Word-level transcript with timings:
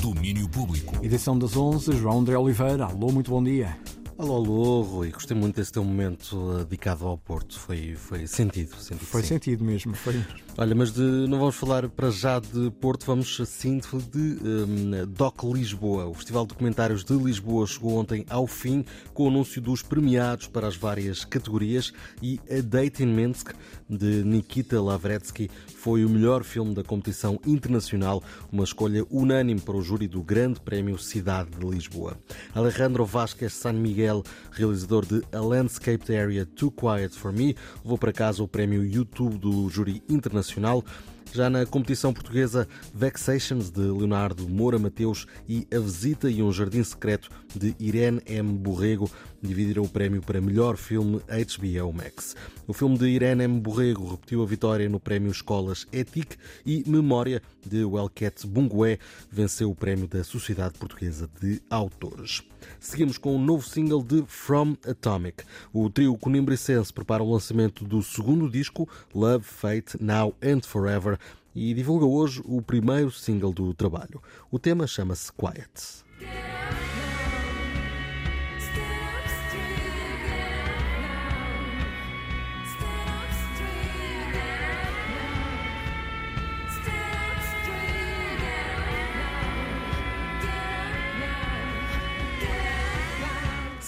Domínio 0.00 0.48
Público. 0.48 0.96
Edição 1.04 1.38
das 1.38 1.54
11, 1.54 1.92
João 1.92 2.20
André 2.20 2.36
Oliveira. 2.36 2.86
Alô, 2.86 3.12
muito 3.12 3.30
bom 3.30 3.42
dia. 3.44 3.76
Alô, 4.20 4.36
alô, 4.36 4.82
Rui. 4.82 5.10
Gostei 5.12 5.34
muito 5.34 5.56
desse 5.56 5.72
teu 5.72 5.82
momento 5.82 6.36
uh, 6.36 6.58
dedicado 6.58 7.06
ao 7.06 7.16
Porto. 7.16 7.58
Foi, 7.58 7.94
foi 7.96 8.26
sentido. 8.26 8.76
sentido 8.76 9.06
Foi 9.06 9.22
sim. 9.22 9.28
sentido 9.28 9.64
mesmo. 9.64 9.94
Foi. 9.94 10.22
Olha, 10.58 10.74
mas 10.74 10.92
de- 10.92 11.00
não 11.00 11.38
vamos 11.38 11.56
falar 11.56 11.88
para 11.88 12.10
já 12.10 12.38
de 12.38 12.70
Porto, 12.72 13.06
vamos 13.06 13.40
sim 13.46 13.78
de, 13.78 14.34
de 14.34 14.38
um, 14.38 15.06
Doc 15.08 15.42
Lisboa. 15.44 16.04
O 16.04 16.12
Festival 16.12 16.44
de 16.44 16.48
Documentários 16.50 17.02
de 17.02 17.14
Lisboa 17.14 17.66
chegou 17.66 17.96
ontem 17.96 18.26
ao 18.28 18.46
fim 18.46 18.84
com 19.14 19.24
o 19.24 19.28
anúncio 19.28 19.62
dos 19.62 19.80
premiados 19.80 20.46
para 20.48 20.66
as 20.68 20.76
várias 20.76 21.24
categorias 21.24 21.90
e 22.20 22.38
A 22.50 22.60
Date 22.60 23.02
in 23.02 23.06
Minsk, 23.14 23.54
de 23.88 24.22
Nikita 24.22 24.82
Lavretsky, 24.82 25.50
foi 25.76 26.04
o 26.04 26.10
melhor 26.10 26.44
filme 26.44 26.74
da 26.74 26.84
competição 26.84 27.40
internacional, 27.46 28.22
uma 28.52 28.64
escolha 28.64 29.02
unânime 29.10 29.60
para 29.60 29.76
o 29.76 29.80
júri 29.82 30.06
do 30.06 30.22
Grande 30.22 30.60
Prémio 30.60 30.98
Cidade 30.98 31.52
de 31.58 31.64
Lisboa. 31.64 32.18
Alejandro 32.54 33.06
Vasquez 33.06 33.54
San 33.54 33.72
Miguel, 33.72 34.09
realizador 34.52 35.06
de 35.06 35.22
A 35.32 35.40
Landscaped 35.40 36.10
Area 36.14 36.44
Too 36.44 36.70
Quiet 36.70 37.10
for 37.10 37.32
Me, 37.32 37.54
levou 37.84 37.98
para 37.98 38.12
casa 38.12 38.42
o 38.42 38.48
prémio 38.48 38.84
YouTube 38.84 39.38
do 39.38 39.68
júri 39.68 40.02
internacional. 40.08 40.84
Já 41.32 41.48
na 41.48 41.64
competição 41.64 42.12
portuguesa, 42.12 42.66
Vexations 42.92 43.70
de 43.70 43.80
Leonardo 43.80 44.48
Moura 44.48 44.80
Mateus 44.80 45.26
e 45.48 45.64
A 45.72 45.78
Visita 45.78 46.28
e 46.28 46.42
um 46.42 46.52
Jardim 46.52 46.82
Secreto 46.82 47.30
de 47.54 47.74
Irene 47.78 48.20
M. 48.26 48.58
Borrego 48.58 49.08
dividiram 49.40 49.84
o 49.84 49.88
prémio 49.88 50.20
para 50.20 50.40
melhor 50.40 50.76
filme 50.76 51.20
HBO 51.20 51.92
Max. 51.92 52.34
O 52.66 52.72
filme 52.72 52.98
de 52.98 53.06
Irene 53.06 53.44
M. 53.44 53.60
Borrego 53.60 54.10
repetiu 54.10 54.42
a 54.42 54.46
vitória 54.46 54.88
no 54.88 54.98
prémio 54.98 55.30
Escolas 55.30 55.86
Étique 55.92 56.36
e 56.66 56.82
Memória 56.86 57.40
de 57.64 57.84
Welket 57.84 58.46
Bungué 58.46 58.98
venceu 59.30 59.70
o 59.70 59.74
prémio 59.74 60.08
da 60.08 60.24
Sociedade 60.24 60.78
Portuguesa 60.78 61.30
de 61.40 61.62
Autores. 61.70 62.42
Seguimos 62.78 63.16
com 63.18 63.36
um 63.36 63.42
novo 63.42 63.66
single 63.66 64.02
de 64.02 64.22
From 64.26 64.76
Atomic. 64.86 65.44
O 65.72 65.88
trio 65.88 66.16
conimbricense 66.16 66.92
prepara 66.92 67.22
o 67.22 67.32
lançamento 67.32 67.84
do 67.84 68.02
segundo 68.02 68.50
disco, 68.50 68.88
Love, 69.14 69.44
Fate, 69.44 69.96
Now 70.00 70.34
and 70.42 70.60
Forever, 70.62 71.18
e 71.54 71.74
divulga 71.74 72.06
hoje 72.06 72.42
o 72.44 72.60
primeiro 72.62 73.10
single 73.10 73.52
do 73.52 73.74
trabalho. 73.74 74.22
O 74.50 74.58
tema 74.58 74.86
chama-se 74.86 75.32
Quiet. 75.32 76.49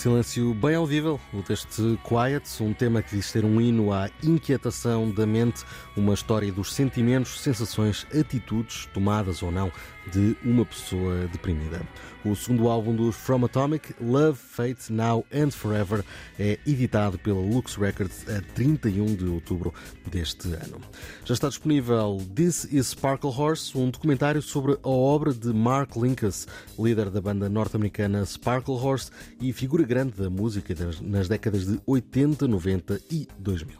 Silêncio 0.03 0.53
bem 0.53 0.75
audível, 0.75 1.20
o 1.33 1.42
deste 1.42 1.97
Quiet, 2.03 2.61
um 2.61 2.75
tema 2.75 3.00
que 3.00 3.14
diz 3.14 3.31
ter 3.31 3.45
um 3.45 3.61
hino 3.61 3.92
à 3.92 4.11
inquietação 4.20 5.09
da 5.09 5.25
mente, 5.25 5.62
uma 5.97 6.12
história 6.12 6.50
dos 6.50 6.75
sentimentos, 6.75 7.41
sensações, 7.41 8.05
atitudes, 8.12 8.86
tomadas 8.92 9.44
ou 9.44 9.53
não, 9.53 9.70
de 10.11 10.36
uma 10.42 10.64
pessoa 10.64 11.28
deprimida. 11.28 11.81
O 12.25 12.34
segundo 12.36 12.69
álbum 12.69 12.94
dos 12.94 13.17
From 13.17 13.44
Atomic, 13.44 13.94
Love, 14.00 14.39
Fate, 14.39 14.92
Now 14.92 15.25
and 15.33 15.50
Forever, 15.50 16.05
é 16.39 16.59
editado 16.66 17.19
pela 17.19 17.41
Lux 17.41 17.77
Records 17.77 18.28
a 18.28 18.41
31 18.55 19.06
de 19.14 19.27
outubro 19.27 19.75
deste 20.06 20.48
ano. 20.48 20.81
Já 21.25 21.34
está 21.34 21.48
disponível 21.48 22.20
This 22.34 22.64
is 22.72 22.89
Sparkle 22.89 23.31
Horse, 23.31 23.77
um 23.77 23.91
documentário 23.91 24.41
sobre 24.41 24.78
a 24.83 24.89
obra 24.89 25.33
de 25.33 25.53
Mark 25.53 25.97
Linkous, 25.97 26.47
líder 26.78 27.11
da 27.11 27.20
banda 27.20 27.48
norte-americana 27.48 28.25
Sparkle 28.25 28.75
Horse 28.75 29.11
e 29.41 29.53
figura 29.53 29.84
grande 29.92 30.12
da 30.12 30.30
música 30.30 30.74
nas 31.02 31.28
décadas 31.28 31.66
de 31.66 31.78
80, 31.86 32.48
90 32.48 33.00
e 33.10 33.28
2000. 33.38 33.78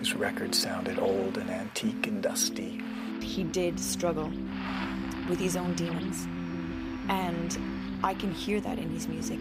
His 0.00 0.14
record 0.14 0.54
sounded 0.54 0.98
old 0.98 1.38
and 1.38 1.50
antique 1.50 2.08
and 2.08 2.22
dusty. 2.22 2.80
he 3.22 3.44
did 3.44 3.78
struggle 3.78 4.30
with 5.28 5.38
his 5.38 5.56
own 5.56 5.74
demons. 5.74 6.26
And 7.08 7.58
I 8.04 8.14
can 8.14 8.32
hear 8.32 8.60
that 8.60 8.78
in 8.78 8.90
his 8.90 9.08
music. 9.08 9.40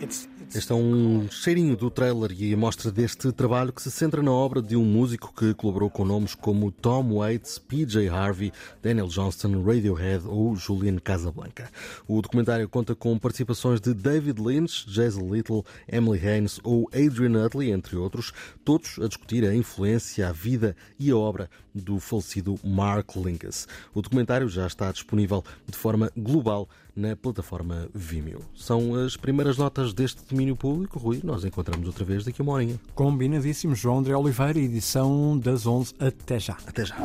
It's 0.00 0.28
Este 0.54 0.72
é 0.72 0.74
um 0.74 1.28
cheirinho 1.30 1.76
do 1.76 1.90
trailer 1.90 2.30
e 2.32 2.54
a 2.54 2.56
mostra 2.56 2.90
deste 2.90 3.30
trabalho 3.32 3.72
que 3.72 3.82
se 3.82 3.90
centra 3.90 4.22
na 4.22 4.30
obra 4.30 4.62
de 4.62 4.76
um 4.76 4.84
músico 4.84 5.34
que 5.34 5.52
colaborou 5.52 5.90
com 5.90 6.04
nomes 6.04 6.34
como 6.34 6.70
Tom 6.70 7.14
Waits, 7.14 7.58
PJ 7.58 8.08
Harvey, 8.08 8.52
Daniel 8.80 9.08
Johnston, 9.08 9.62
Radiohead 9.62 10.26
ou 10.26 10.56
Julian 10.56 10.98
Casablanca. 10.98 11.70
O 12.06 12.22
documentário 12.22 12.68
conta 12.68 12.94
com 12.94 13.18
participações 13.18 13.80
de 13.80 13.92
David 13.92 14.40
Lynch, 14.40 14.88
Jason 14.88 15.28
Little, 15.34 15.64
Emily 15.86 16.18
Haynes 16.26 16.60
ou 16.62 16.88
Adrian 16.94 17.44
Utley, 17.44 17.70
entre 17.70 17.96
outros, 17.96 18.32
todos 18.64 18.98
a 19.00 19.08
discutir 19.08 19.44
a 19.44 19.54
influência, 19.54 20.28
a 20.28 20.32
vida 20.32 20.76
e 20.98 21.10
a 21.10 21.16
obra 21.16 21.50
do 21.74 22.00
falecido 22.00 22.58
Mark 22.64 23.16
Linkous. 23.16 23.66
O 23.92 24.00
documentário 24.00 24.48
já 24.48 24.66
está 24.66 24.90
disponível 24.90 25.44
de 25.66 25.76
forma 25.76 26.10
global 26.16 26.68
na 26.96 27.14
plataforma 27.14 27.88
Vimeo. 27.94 28.42
São 28.54 28.94
as 28.94 29.16
primeiras 29.16 29.58
notas 29.58 29.92
deste 29.92 30.22
domínio 30.36 30.54
público. 30.54 30.98
Rui, 30.98 31.20
nós 31.24 31.44
encontramos 31.44 31.86
outra 31.86 32.04
vez 32.04 32.24
daqui 32.24 32.42
a 32.42 32.44
uma 32.44 32.52
horinha. 32.52 32.78
Combinadíssimo, 32.94 33.74
João 33.74 33.98
André 33.98 34.14
Oliveira, 34.14 34.58
edição 34.58 35.38
das 35.38 35.66
11. 35.66 35.94
Até 35.98 36.38
já. 36.38 36.56
Até 36.66 36.84
já. 36.84 36.96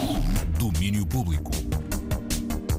Domínio 0.60 1.06
Público. 1.06 1.52